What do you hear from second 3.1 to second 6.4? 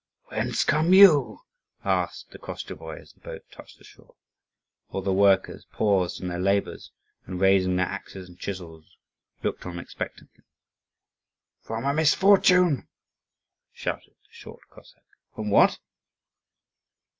the boat touched the shore. All the workers paused in their